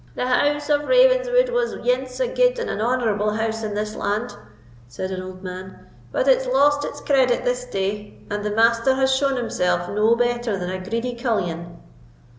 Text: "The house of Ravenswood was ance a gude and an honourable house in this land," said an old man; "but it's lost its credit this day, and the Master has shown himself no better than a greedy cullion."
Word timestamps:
"The 0.15 0.25
house 0.25 0.67
of 0.67 0.87
Ravenswood 0.87 1.49
was 1.49 1.73
ance 1.73 2.19
a 2.19 2.27
gude 2.27 2.57
and 2.57 2.71
an 2.71 2.81
honourable 2.81 3.29
house 3.33 3.61
in 3.61 3.75
this 3.75 3.93
land," 3.93 4.35
said 4.87 5.11
an 5.11 5.21
old 5.21 5.43
man; 5.43 5.77
"but 6.11 6.27
it's 6.27 6.47
lost 6.47 6.83
its 6.83 6.99
credit 6.99 7.45
this 7.45 7.65
day, 7.65 8.17
and 8.27 8.43
the 8.43 8.49
Master 8.49 8.95
has 8.95 9.15
shown 9.15 9.35
himself 9.37 9.87
no 9.89 10.15
better 10.15 10.57
than 10.57 10.71
a 10.71 10.79
greedy 10.83 11.13
cullion." 11.13 11.77